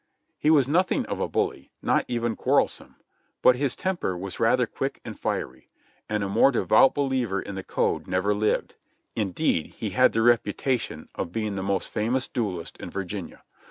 He 0.39 0.49
was 0.49 0.67
nothing 0.67 1.05
of 1.05 1.19
a 1.19 1.27
bully,— 1.27 1.69
not 1.83 2.05
even 2.07 2.35
quarrel 2.35 2.67
some,— 2.67 2.95
but 3.43 3.55
his 3.55 3.75
temper 3.75 4.17
was 4.17 4.39
rather 4.39 4.65
quick 4.65 4.99
and 5.05 5.15
fiery; 5.19 5.67
and 6.09 6.23
a 6.23 6.27
more 6.27 6.51
de 6.51 6.65
vout 6.65 6.95
believer 6.95 7.39
in 7.39 7.53
the 7.53 7.61
Code 7.63 8.07
never 8.07 8.33
lived; 8.33 8.73
indeed, 9.15 9.75
he 9.77 9.91
had 9.91 10.13
the 10.13 10.21
reputa 10.21 10.79
tion 10.79 11.07
of 11.13 11.31
being 11.31 11.55
the 11.55 11.61
most 11.61 11.87
famous 11.87 12.27
duelist 12.27 12.77
in 12.77 12.89
Virginia. 12.89 13.43